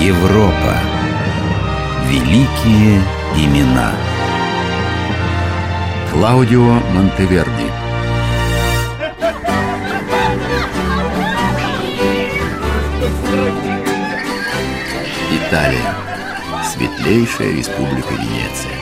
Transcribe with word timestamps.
Европа. 0.00 0.76
Великие 2.04 3.00
имена. 3.34 3.94
Клаудио 6.12 6.74
Монтеверди. 6.92 7.70
Италия. 15.32 15.94
Светлейшая 16.62 17.52
республика 17.56 18.12
Венеция. 18.12 18.72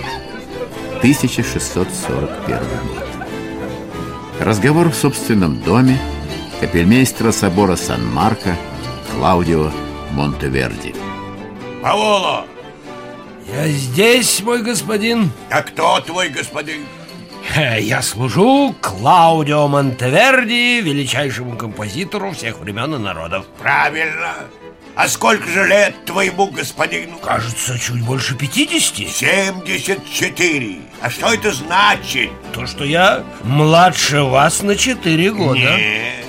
1641 0.99 2.59
год. 2.59 3.05
Разговор 4.41 4.91
в 4.91 4.97
собственном 4.97 5.61
доме 5.61 5.97
капельмейстера 6.61 7.31
собора 7.31 7.77
Сан-Марко 7.77 8.57
Клаудио 9.13 9.71
Монтеверди. 10.15 10.95
Паоло! 11.83 12.47
Я 13.53 13.67
здесь, 13.69 14.41
мой 14.43 14.63
господин. 14.63 15.31
А 15.51 15.63
кто 15.63 16.01
твой 16.01 16.29
господин? 16.29 16.87
Я 17.79 18.01
служу 18.01 18.75
Клаудио 18.81 19.67
Монтеверди, 19.69 20.81
величайшему 20.81 21.57
композитору 21.57 22.31
всех 22.33 22.61
времен 22.61 22.95
и 22.95 22.99
народов. 22.99 23.45
Правильно. 23.61 24.35
А 24.95 25.09
сколько 25.09 25.49
же 25.49 25.67
лет 25.67 26.05
твоему 26.05 26.47
господину? 26.47 27.19
Кажется, 27.19 27.77
чуть 27.77 28.03
больше 28.05 28.37
50 28.37 29.09
74 29.09 30.79
А 31.03 31.11
что 31.11 31.35
это 31.35 31.53
значит? 31.53 32.31
То, 32.53 32.65
что 32.67 32.85
я 32.85 33.25
младше 33.43 34.23
вас 34.23 34.63
на 34.63 34.77
4 34.77 35.33
года 35.33 35.59
Нет 35.59 36.25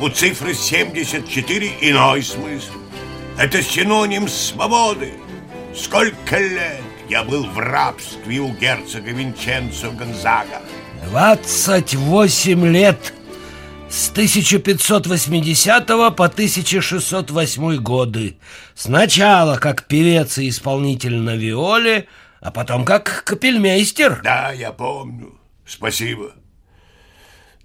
У 0.00 0.08
цифры 0.08 0.54
74 0.54 1.72
иной 1.82 2.22
смысл 2.22 2.72
Это 3.36 3.62
синоним 3.62 4.28
свободы. 4.28 5.12
Сколько 5.74 6.38
лет 6.38 6.82
я 7.08 7.24
был 7.24 7.44
в 7.44 7.58
рабстве 7.58 8.38
у 8.38 8.52
герцога 8.54 9.10
Винченцо 9.10 9.90
Гонзага? 9.90 10.62
28 11.06 12.66
лет 12.68 13.12
с 13.90 14.08
1580 14.10 15.86
по 15.86 16.24
1608 16.24 17.76
годы. 17.76 18.38
Сначала 18.76 19.56
как 19.56 19.88
певец 19.88 20.38
и 20.38 20.48
исполнитель 20.48 21.16
на 21.16 21.34
виоле 21.36 22.06
А 22.40 22.52
потом 22.52 22.84
как 22.84 23.24
капельмейстер. 23.24 24.20
Да, 24.22 24.52
я 24.52 24.70
помню, 24.70 25.38
спасибо. 25.66 26.34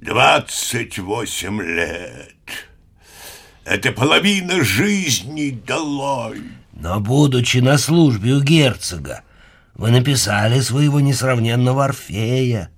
28 0.01 1.61
лет 1.61 2.68
Это 3.65 3.91
половина 3.91 4.63
жизни 4.63 5.51
долой 5.51 6.41
Но 6.73 6.99
будучи 6.99 7.57
на 7.57 7.77
службе 7.77 8.33
у 8.33 8.41
герцога 8.41 9.21
Вы 9.75 9.91
написали 9.91 10.59
своего 10.59 10.99
несравненного 10.99 11.85
Орфея. 11.85 12.69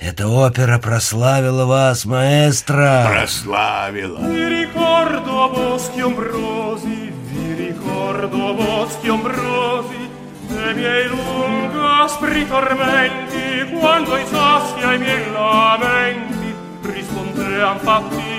Эта 0.00 0.28
опера 0.28 0.78
прославила 0.78 1.64
вас, 1.64 2.04
маэстро. 2.04 3.06
Прославила. 3.10 4.20
Vi 4.20 4.48
ricordo 4.48 5.50
boschi 5.52 6.00
ombrosi, 6.00 7.12
vi 7.32 7.66
ricordo 7.66 8.54
boschi 8.54 9.08
ombrosi 9.08 10.08
dei 10.48 10.74
miei 10.74 11.08
lunghi 11.08 11.78
aspri 12.04 12.46
tormenti 12.46 13.76
quando 13.78 14.16
i 14.16 14.24
sassi 14.26 14.82
ai 14.82 14.98
miei 14.98 15.30
lamenti 15.32 16.54
rispondean 16.82 17.78
fatti 17.80 18.37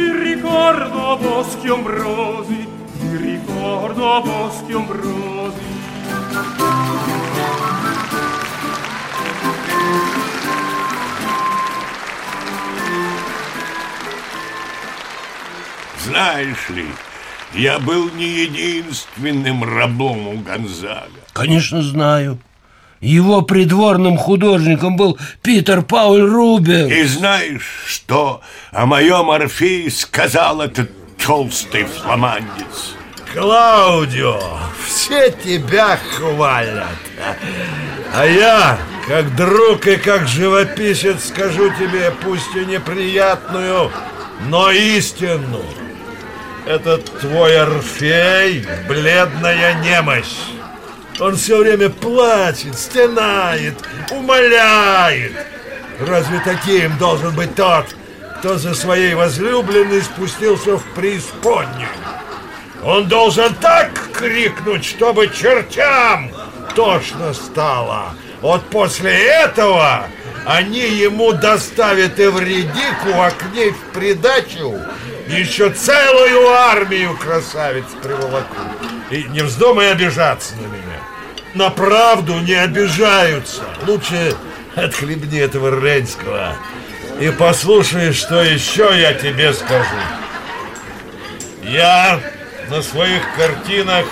vi 0.00 0.34
ricordo 0.34 1.18
boschi 1.20 1.68
ombrosi 1.68 2.66
vi 3.00 3.16
ricordo 3.16 4.22
boschi 4.22 4.72
ombrosi 4.72 5.68
Знаешь 16.06 16.68
ли, 16.70 16.86
я 17.54 17.78
был 17.78 18.10
не 18.10 18.26
единственным 18.42 19.62
рабом 19.62 20.26
у 20.26 20.38
Гонзага. 20.38 21.20
Конечно, 21.32 21.82
знаю. 21.82 22.38
Его 23.00 23.40
придворным 23.40 24.18
художником 24.18 24.96
был 24.96 25.18
Питер 25.42 25.80
Пауль 25.82 26.20
Рубер. 26.20 26.86
И 26.92 27.04
знаешь, 27.04 27.84
что 27.86 28.42
о 28.72 28.84
моем 28.84 29.30
Орфее 29.30 29.90
сказал 29.90 30.60
этот 30.60 30.90
толстый 31.16 31.84
фламандец? 31.84 32.94
Клаудио, 33.32 34.38
все 34.84 35.30
тебя 35.30 35.96
хвалят. 35.96 36.88
А 38.12 38.26
я, 38.26 38.78
как 39.06 39.34
друг 39.34 39.86
и 39.86 39.96
как 39.96 40.28
живописец, 40.28 41.28
скажу 41.28 41.70
тебе, 41.78 42.12
пусть 42.22 42.54
и 42.54 42.66
неприятную, 42.66 43.90
но 44.48 44.70
истину. 44.70 45.62
Этот 46.66 47.20
твой 47.20 47.58
Орфей— 47.58 48.66
бледная 48.88 49.74
немощь. 49.74 50.36
Он 51.20 51.36
все 51.36 51.58
время 51.58 51.90
плачет, 51.90 52.78
стенает, 52.78 53.74
умоляет. 54.10 55.32
Разве 56.00 56.40
таким 56.42 56.96
должен 56.96 57.34
быть 57.34 57.54
тот, 57.54 57.94
кто 58.38 58.56
за 58.56 58.74
своей 58.74 59.14
возлюбленной 59.14 60.00
спустился 60.02 60.78
в 60.78 60.84
преисподнюю? 60.94 61.88
Он 62.82 63.06
должен 63.06 63.54
так 63.56 63.90
крикнуть, 64.14 64.86
чтобы 64.86 65.28
чертям 65.28 66.30
тошно 66.74 67.34
стало. 67.34 68.14
Вот 68.40 68.64
после 68.70 69.12
этого 69.12 70.06
они 70.46 70.80
ему 70.80 71.32
доставят 71.32 72.18
Эвредику, 72.18 73.20
а 73.20 73.30
к 73.30 73.52
ней 73.52 73.72
в 73.72 73.92
придачу 73.92 74.74
еще 75.28 75.68
целую 75.68 76.48
армию 76.48 77.14
красавиц 77.14 77.84
приволокут. 78.02 78.56
И 79.10 79.24
не 79.24 79.42
вздумай 79.42 79.92
обижаться 79.92 80.54
на 80.56 80.66
меня. 80.66 80.89
На 81.54 81.70
правду 81.70 82.38
не 82.40 82.54
обижаются. 82.54 83.62
Лучше 83.86 84.36
отхлебни 84.76 85.40
этого 85.40 85.80
Ренского 85.84 86.54
и 87.20 87.30
послушай, 87.30 88.14
что 88.14 88.42
еще 88.42 88.90
я 88.98 89.12
тебе 89.12 89.52
скажу. 89.52 89.84
Я 91.62 92.18
на 92.70 92.82
своих 92.82 93.22
картинах 93.36 94.06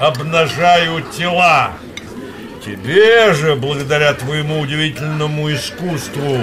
обнажаю 0.00 1.02
тела. 1.16 1.70
Тебе 2.64 3.32
же, 3.34 3.54
благодаря 3.54 4.14
твоему 4.14 4.60
удивительному 4.60 5.52
искусству, 5.52 6.40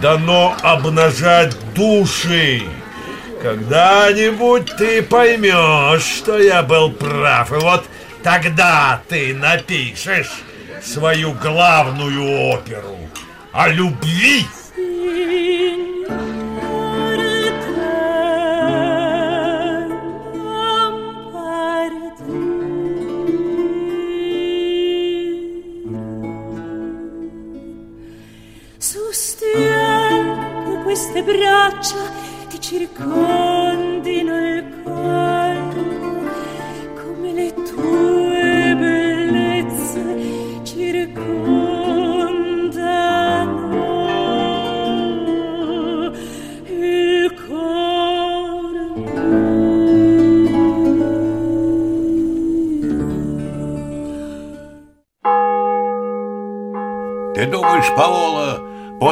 дано 0.00 0.56
обнажать 0.62 1.54
души. 1.74 2.62
Когда-нибудь 3.42 4.74
ты 4.78 5.02
поймешь, 5.02 6.02
что 6.02 6.38
я 6.38 6.62
был 6.62 6.90
прав, 6.90 7.52
и 7.52 7.56
вот 7.56 7.84
тогда 8.24 9.02
ты 9.06 9.34
напишешь 9.34 10.42
свою 10.82 11.32
главную 11.34 12.50
оперу 12.50 12.96
о 13.52 13.68
любви. 13.68 14.46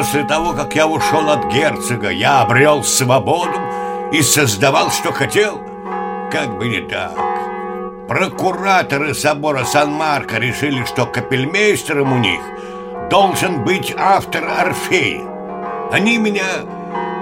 После 0.03 0.25
того, 0.25 0.51
как 0.51 0.75
я 0.75 0.85
ушел 0.85 1.29
от 1.29 1.45
герцога, 1.45 2.09
я 2.09 2.41
обрел 2.41 2.83
свободу 2.83 3.57
и 4.11 4.21
создавал, 4.21 4.91
что 4.91 5.13
хотел? 5.13 5.61
Как 6.29 6.57
бы 6.57 6.67
не 6.67 6.81
так. 6.81 7.13
Прокураторы 8.09 9.13
собора 9.13 9.63
Сан-Марко 9.63 10.39
решили, 10.39 10.83
что 10.83 11.05
капельмейстером 11.05 12.11
у 12.11 12.17
них 12.17 12.41
должен 13.09 13.63
быть 13.63 13.95
автор 13.97 14.43
Орфея. 14.59 15.21
Они 15.93 16.17
меня 16.17 16.65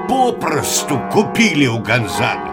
попросту 0.09 0.99
купили 1.11 1.67
у 1.67 1.77
Гонзага. 1.77 2.49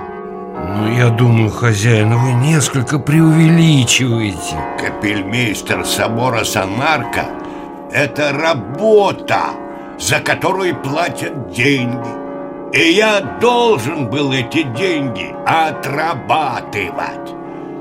Ну, 0.77 0.93
я 0.93 1.09
думаю, 1.09 1.49
хозяин, 1.49 2.15
вы 2.15 2.33
несколько 2.33 2.99
преувеличиваете. 2.99 4.57
Капельмейстер 4.79 5.87
собора 5.87 6.45
Сан-Марко– 6.45 7.25
это 7.93 8.35
работа, 8.35 9.68
за 9.99 10.21
которую 10.21 10.77
платят 10.77 11.51
деньги. 11.51 12.29
И 12.73 12.93
я 12.93 13.21
должен 13.41 14.09
был 14.09 14.33
эти 14.33 14.63
деньги 14.63 15.35
отрабатывать. 15.47 17.35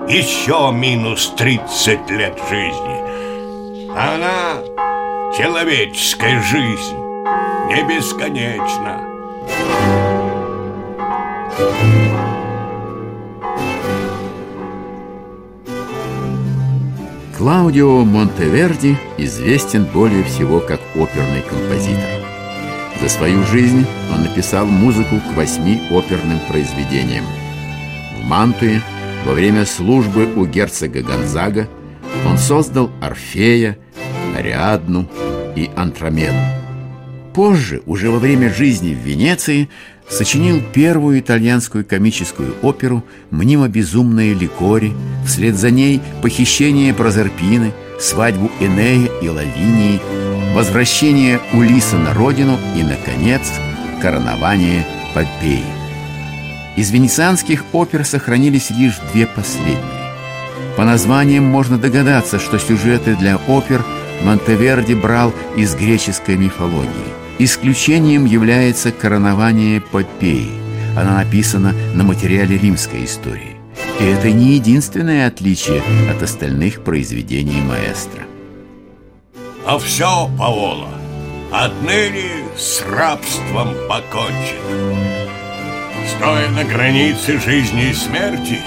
Еще 0.08 0.72
минус 0.74 1.34
30 1.38 2.10
лет 2.12 2.40
жизни. 2.50 3.92
Она, 3.92 4.62
человеческая 5.38 6.42
жизнь, 6.42 6.98
не 7.68 7.84
бесконечна. 7.84 9.04
Клаудио 17.38 18.04
Монтеверди 18.04 18.98
известен 19.19 19.86
более 19.86 20.24
всего 20.24 20.60
как 20.60 20.80
оперный 20.95 21.44
композитор. 21.48 22.25
За 23.00 23.10
свою 23.10 23.44
жизнь 23.44 23.86
он 24.12 24.24
написал 24.24 24.66
музыку 24.66 25.18
к 25.19 25.38
восьми 25.38 25.80
оперным 25.92 26.39
произведениям. 26.50 27.25
В 28.19 28.25
Мантуе 28.25 28.81
во 29.24 29.34
время 29.34 29.68
службы 29.68 30.25
у 30.36 30.48
герцога 30.48 31.04
Гонзага 31.04 31.68
он 32.28 32.39
создал 32.39 32.89
Орфея, 33.01 33.78
Ариадну 34.36 35.07
и 35.56 35.69
Антромеду. 35.75 36.40
Позже, 37.38 37.84
уже 37.86 38.10
во 38.10 38.18
время 38.18 38.51
жизни 38.51 38.95
в 38.95 39.06
Венеции, 39.06 39.69
сочинил 40.10 40.60
первую 40.74 41.19
итальянскую 41.19 41.86
комическую 41.86 42.56
оперу 42.63 43.04
«Мнимо 43.30 43.68
безумные 43.68 44.34
ликори», 44.34 44.92
вслед 45.24 45.56
за 45.56 45.69
ней 45.69 46.01
«Похищение 46.24 46.95
Прозерпины», 46.95 47.74
«Свадьбу 48.00 48.50
Энея 48.60 49.07
и 49.22 49.30
Лавинии», 49.30 50.01
«Возвращение 50.56 51.39
Улиса 51.54 52.00
на 52.00 52.16
родину» 52.16 52.57
и, 52.75 52.81
наконец, 52.81 53.44
«Коронование 54.01 54.83
Попеи». 55.13 55.63
Из 56.75 56.90
венецианских 56.90 57.66
опер 57.72 58.04
сохранились 58.04 58.72
лишь 58.72 58.98
две 59.13 59.28
последние. 59.28 60.16
По 60.75 60.83
названиям 60.83 61.44
можно 61.44 61.78
догадаться, 61.78 62.40
что 62.40 62.57
сюжеты 62.57 63.16
для 63.16 63.38
опер 63.48 63.86
Монтеверди 64.24 64.95
брал 64.95 65.36
из 65.56 65.75
греческой 65.75 66.36
мифологии. 66.36 67.26
Исключением 67.39 68.25
является 68.25 68.92
«Коронование 68.92 69.80
Попеи». 69.80 70.50
Она 70.98 71.18
написана 71.18 71.74
на 71.94 72.04
материале 72.04 72.57
римской 72.57 73.06
истории. 73.06 73.57
И 74.00 74.06
это 74.06 74.31
не 74.31 74.54
единственное 74.54 75.28
отличие 75.28 75.84
от 76.10 76.24
остальных 76.24 76.84
произведений 76.84 77.62
маэстро. 77.62 78.24
А 79.68 79.78
все, 79.78 80.30
Паола, 80.36 80.89
отныне 81.51 82.48
с 82.57 82.81
рабством 82.89 83.69
покончено. 83.88 84.95
Стоя 86.16 86.50
на 86.50 86.63
границе 86.63 87.40
жизни 87.40 87.92
и 87.92 87.94
смерти, 87.94 88.60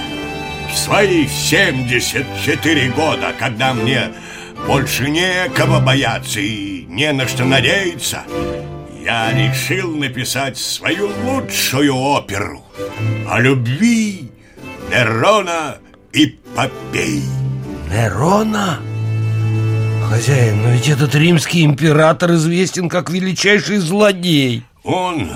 в 0.71 0.77
свои 0.77 1.27
74 1.27 2.89
года, 2.91 3.33
когда 3.37 3.73
мне 3.73 4.13
больше 4.67 5.09
некого 5.09 5.79
бояться 5.79 6.39
и 6.39 6.85
не 6.85 7.11
на 7.11 7.27
что 7.27 7.45
надеяться, 7.45 8.23
я 9.03 9.31
решил 9.33 9.95
написать 9.95 10.57
свою 10.57 11.11
лучшую 11.25 11.95
оперу 11.95 12.63
о 13.27 13.39
любви 13.39 14.31
Нерона 14.89 15.77
и 16.13 16.39
Попей. 16.55 17.23
Нерона? 17.89 18.79
Хозяин, 20.09 20.61
но 20.61 20.71
ведь 20.71 20.89
этот 20.89 21.15
римский 21.15 21.63
император 21.63 22.33
известен 22.33 22.89
как 22.89 23.09
величайший 23.09 23.77
злодей. 23.77 24.63
Он 24.83 25.31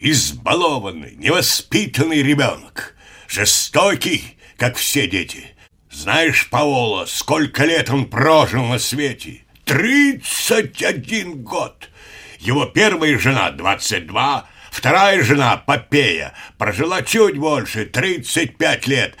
избалованный, 0.00 1.14
невоспитанный 1.16 2.22
ребенок, 2.22 2.96
жестокий, 3.28 4.36
как 4.56 4.76
все 4.76 5.06
дети. 5.06 5.49
Знаешь, 5.90 6.48
Паоло, 6.48 7.04
сколько 7.06 7.64
лет 7.64 7.90
он 7.90 8.06
прожил 8.06 8.64
на 8.64 8.78
свете? 8.78 9.42
Тридцать 9.64 10.82
один 10.82 11.42
год. 11.42 11.90
Его 12.38 12.64
первая 12.66 13.18
жена 13.18 13.50
22, 13.50 14.48
вторая 14.70 15.22
жена 15.24 15.56
Попея 15.56 16.32
прожила 16.58 17.02
чуть 17.02 17.36
больше, 17.36 17.86
35 17.86 18.86
лет. 18.86 19.16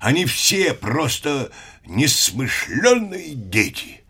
Они 0.00 0.24
все 0.24 0.72
просто 0.72 1.52
несмышленные 1.84 3.34
дети. 3.34 4.02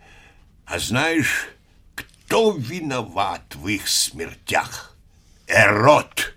А 0.67 0.79
знаешь, 0.79 1.49
кто 1.97 2.53
виноват 2.57 3.43
в 3.57 3.67
их 3.67 3.89
смертях? 3.89 4.97
Эрот. 5.49 6.33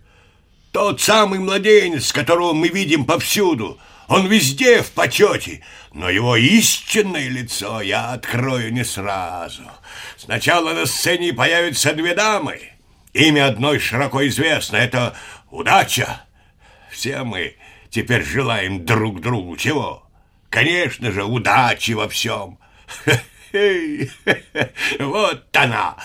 Тот 0.71 1.01
самый 1.01 1.39
младенец, 1.39 2.11
которого 2.11 2.53
мы 2.53 2.67
видим 2.69 3.05
повсюду. 3.05 3.79
Он 4.07 4.27
везде 4.27 4.81
в 4.81 4.91
почете, 4.91 5.61
но 5.93 6.09
его 6.09 6.35
истинное 6.37 7.27
лицо 7.27 7.81
я 7.81 8.13
открою 8.13 8.71
не 8.71 8.85
сразу. 8.85 9.63
Сначала 10.17 10.73
на 10.73 10.85
сцене 10.85 11.33
появятся 11.33 11.93
две 11.93 12.15
дамы. 12.15 12.59
Имя 13.13 13.47
одной 13.47 13.79
широко 13.79 14.25
известно— 14.27 14.75
это 14.77 15.15
удача. 15.49 16.21
Все 16.89 17.23
мы 17.23 17.55
теперь 17.89 18.23
желаем 18.23 18.85
друг 18.85 19.19
другу 19.21 19.57
чего? 19.57 20.07
Конечно 20.49 21.11
же, 21.11 21.23
удачи 21.23 21.91
во 21.91 22.07
всем. 22.07 22.59
Вот 24.99 25.55
она, 25.55 25.95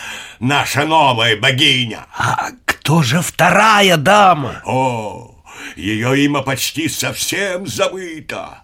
наша 0.40 0.84
новая 0.84 1.37
богиня. 1.37 2.06
А 2.16 2.50
кто 2.64 3.02
же 3.02 3.20
вторая 3.20 3.96
дама? 3.96 4.62
О, 4.64 5.31
ее 5.76 6.24
имя 6.24 6.42
почти 6.42 6.88
совсем 6.88 7.66
забыто. 7.66 8.62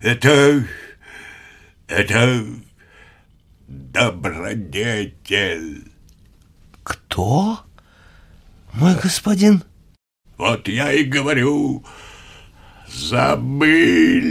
Это... 0.00 0.64
это... 1.88 2.44
добродетель. 3.68 5.10
Кто? 6.82 7.60
Мой 8.72 8.94
господин? 8.94 9.62
Вот 10.36 10.68
я 10.68 10.92
и 10.92 11.04
говорю, 11.04 11.84
забыли. 12.88 14.30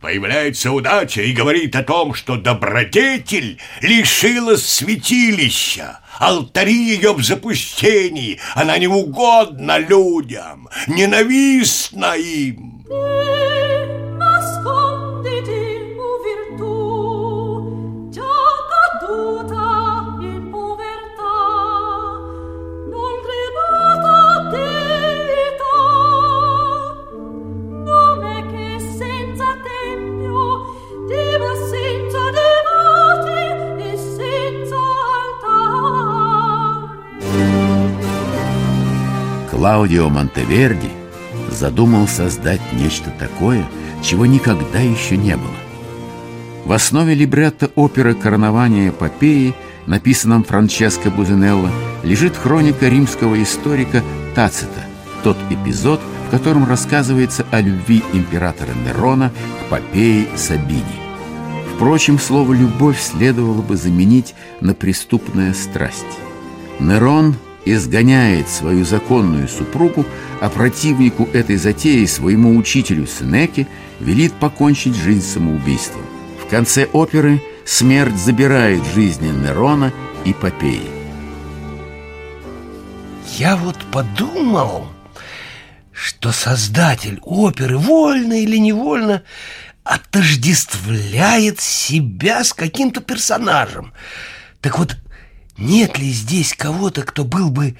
Появляется 0.00 0.70
удача 0.70 1.22
и 1.22 1.32
говорит 1.32 1.74
о 1.74 1.82
том, 1.82 2.14
что 2.14 2.36
добродетель 2.36 3.58
лишилась 3.80 4.64
святилища, 4.64 6.00
алтари 6.20 6.72
ее 6.72 7.12
в 7.12 7.22
запустении, 7.24 8.38
она 8.54 8.78
не 8.78 8.86
угодна 8.86 9.78
людям, 9.78 10.68
ненавистна 10.86 12.14
им. 12.14 12.67
Клаудио 39.58 40.08
Монтеверди 40.08 40.88
задумал 41.50 42.06
создать 42.06 42.60
нечто 42.74 43.10
такое, 43.18 43.66
чего 44.04 44.24
никогда 44.24 44.78
еще 44.78 45.16
не 45.16 45.36
было. 45.36 45.50
В 46.64 46.70
основе 46.70 47.12
либретто 47.12 47.68
оперы 47.74 48.14
«Коронование 48.14 48.92
Попеи», 48.92 49.56
написанном 49.86 50.44
Франческо 50.44 51.10
Бузинелло, 51.10 51.72
лежит 52.04 52.36
хроника 52.36 52.86
римского 52.86 53.42
историка 53.42 54.04
Тацита, 54.36 54.84
тот 55.24 55.36
эпизод, 55.50 56.00
в 56.28 56.30
котором 56.30 56.64
рассказывается 56.64 57.44
о 57.50 57.60
любви 57.60 58.04
императора 58.12 58.70
Нерона 58.86 59.32
к 59.60 59.70
Попее 59.70 60.28
Сабини. 60.36 60.84
Впрочем, 61.74 62.20
слово 62.20 62.52
«любовь» 62.52 63.00
следовало 63.00 63.62
бы 63.62 63.76
заменить 63.76 64.36
на 64.60 64.74
преступная 64.74 65.52
страсть. 65.52 66.06
Нерон 66.78 67.34
изгоняет 67.74 68.48
свою 68.48 68.84
законную 68.84 69.48
супругу, 69.48 70.06
а 70.40 70.48
противнику 70.48 71.28
этой 71.32 71.56
затеи, 71.56 72.04
своему 72.06 72.56
учителю 72.56 73.06
Сенеке, 73.06 73.66
велит 74.00 74.32
покончить 74.34 74.94
жизнь 74.94 75.26
самоубийством. 75.26 76.02
В 76.44 76.48
конце 76.48 76.84
оперы 76.86 77.42
смерть 77.64 78.16
забирает 78.16 78.82
жизни 78.94 79.28
Нерона 79.28 79.92
и 80.24 80.32
Попеи. 80.32 80.88
Я 83.36 83.56
вот 83.56 83.76
подумал, 83.92 84.88
что 85.92 86.32
создатель 86.32 87.18
оперы 87.22 87.76
вольно 87.76 88.42
или 88.42 88.56
невольно 88.56 89.22
отождествляет 89.84 91.60
себя 91.60 92.44
с 92.44 92.52
каким-то 92.52 93.00
персонажем. 93.00 93.92
Так 94.60 94.78
вот, 94.78 94.96
нет 95.58 95.98
ли 95.98 96.10
здесь 96.10 96.54
кого-то, 96.54 97.02
кто 97.02 97.24
был 97.24 97.50
бы 97.50 97.76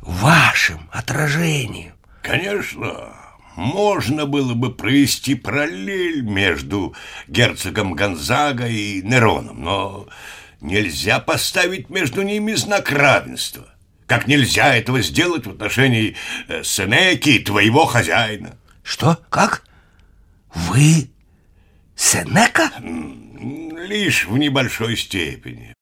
вашим 0.00 0.88
отражением? 0.92 1.92
Конечно, 2.22 3.12
можно 3.56 4.26
было 4.26 4.54
бы 4.54 4.72
провести 4.72 5.34
параллель 5.34 6.22
между 6.22 6.94
герцогом 7.26 7.94
Гонзага 7.94 8.68
и 8.68 9.02
Нероном, 9.02 9.62
но 9.64 10.08
нельзя 10.60 11.18
поставить 11.18 11.90
между 11.90 12.22
ними 12.22 12.54
знак 12.54 12.92
равенства. 12.92 13.66
Как 14.06 14.26
нельзя 14.26 14.74
этого 14.74 15.02
сделать 15.02 15.46
в 15.46 15.50
отношении 15.50 16.16
э, 16.48 16.62
Сенеки 16.62 17.30
и 17.30 17.38
твоего 17.40 17.84
хозяина. 17.84 18.56
Что? 18.82 19.18
Как? 19.28 19.64
Вы 20.54 21.10
Сенека? 21.94 22.70
Лишь 22.80 24.26
в 24.26 24.38
небольшой 24.38 24.96
степени. 24.96 25.74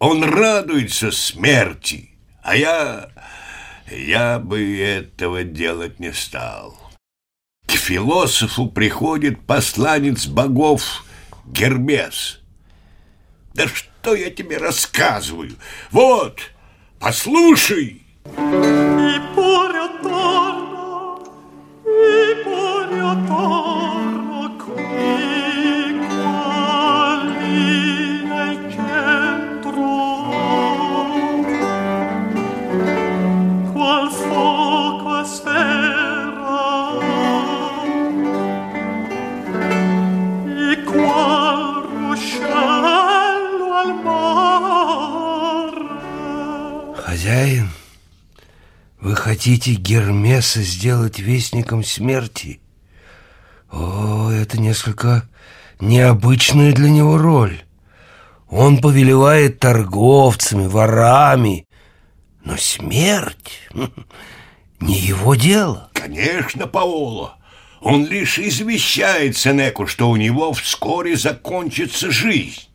Он 0.00 0.24
радуется 0.24 1.12
смерти, 1.12 2.10
а 2.42 2.56
я... 2.56 3.10
я 3.90 4.38
бы 4.38 4.80
этого 4.80 5.44
делать 5.44 6.00
не 6.00 6.12
стал. 6.12 6.76
К 7.66 7.72
философу 7.72 8.66
приходит 8.66 9.46
посланец 9.46 10.26
богов 10.26 11.04
Гермес. 11.44 12.40
Да 13.52 13.68
что 13.68 14.14
я 14.14 14.30
тебе 14.30 14.56
рассказываю? 14.56 15.54
Вот, 15.90 16.40
послушай. 16.98 18.02
Pure 18.24 18.79
Хозяин, 47.10 47.70
вы 49.00 49.16
хотите 49.16 49.74
Гермеса 49.74 50.62
сделать 50.62 51.18
вестником 51.18 51.82
смерти? 51.82 52.60
О, 53.68 54.30
это 54.30 54.60
несколько 54.60 55.28
необычная 55.80 56.72
для 56.72 56.88
него 56.88 57.18
роль. 57.18 57.64
Он 58.48 58.80
повелевает 58.80 59.58
торговцами, 59.58 60.68
ворами, 60.68 61.66
но 62.44 62.56
смерть 62.56 63.68
не 64.80 64.94
его 64.94 65.34
дело. 65.34 65.90
Конечно, 65.94 66.68
Паоло. 66.68 67.38
Он 67.80 68.06
лишь 68.06 68.38
извещает 68.38 69.36
Сенеку, 69.36 69.88
что 69.88 70.10
у 70.10 70.14
него 70.14 70.52
вскоре 70.52 71.16
закончится 71.16 72.12
жизнь. 72.12 72.68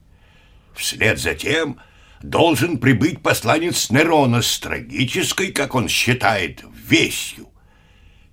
Вслед 0.73 1.21
за 1.21 1.35
тем 1.35 1.79
должен 2.21 2.77
прибыть 2.77 3.21
посланец 3.21 3.89
Нерона 3.89 4.41
с 4.41 4.59
трагической, 4.59 5.51
как 5.51 5.75
он 5.75 5.87
считает, 5.87 6.63
вестью. 6.87 7.49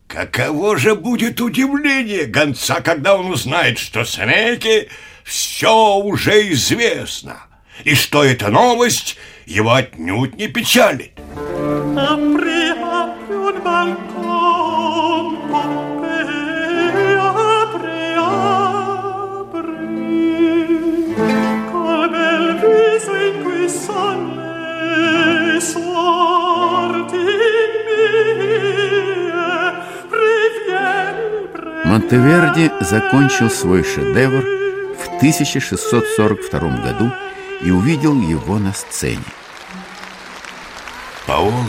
Каково 0.06 0.76
же 0.76 0.94
будет 0.94 1.40
удивление 1.40 2.26
гонца, 2.26 2.80
когда 2.82 3.16
он 3.16 3.30
узнает, 3.30 3.78
что 3.78 4.04
Сенеке 4.04 4.88
все 5.24 5.96
уже 5.96 6.52
известно, 6.52 7.38
и 7.84 7.94
что 7.94 8.22
эта 8.22 8.48
новость 8.48 9.16
его 9.46 9.72
отнюдь 9.72 10.36
не 10.36 10.48
печалит. 10.48 11.12
Apri, 11.94 12.51
Монтеверди 31.92 32.72
закончил 32.80 33.50
свой 33.50 33.84
шедевр 33.84 34.42
в 34.96 35.16
1642 35.18 36.60
году 36.78 37.12
и 37.60 37.70
увидел 37.70 38.18
его 38.18 38.58
на 38.58 38.72
сцене. 38.72 39.22
Паоло, 41.26 41.66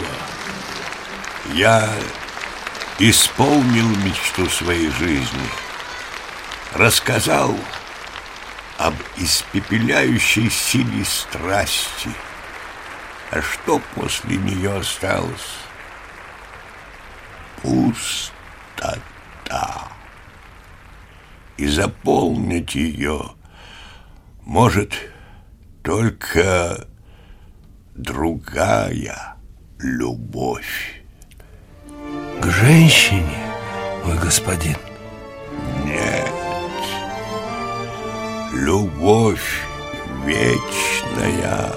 я 1.54 1.90
исполнил 3.00 3.90
мечту 3.98 4.48
своей 4.48 4.90
жизни. 4.92 5.50
Рассказал 6.74 7.54
об 8.78 8.94
испепеляющей 9.18 10.50
силе 10.50 11.04
страсти. 11.04 12.12
А 13.30 13.42
что 13.42 13.82
после 13.94 14.38
нее 14.38 14.78
осталось? 14.78 15.58
Пустота. 17.62 19.02
И 21.58 21.68
заполнить 21.68 22.76
ее 22.76 23.32
может 24.42 24.94
только 25.84 26.88
другая 27.96 29.36
любовь. 29.80 31.02
К 32.42 32.46
женщине, 32.48 33.38
мой 34.04 34.18
господин. 34.18 34.78
Нет, 35.86 36.32
любовь 38.54 39.62
вечная 40.26 41.72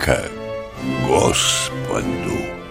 к 0.00 0.30
Господу. 1.06 2.63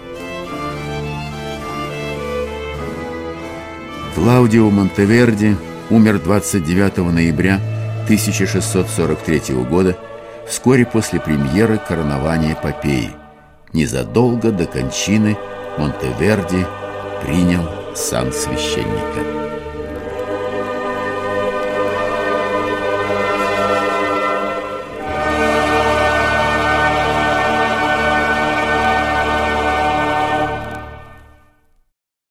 Клаудио 4.14 4.70
Монтеверди 4.70 5.56
умер 5.90 6.20
29 6.20 6.98
ноября 6.98 7.56
1643 8.04 9.54
года, 9.68 9.98
вскоре 10.48 10.86
после 10.86 11.18
премьеры 11.18 11.78
коронования 11.78 12.54
Попеи. 12.54 13.10
Незадолго 13.72 14.52
до 14.52 14.66
кончины 14.66 15.36
Монтеверди 15.78 16.64
принял 17.24 17.68
сан 17.96 18.32
священника. 18.32 19.43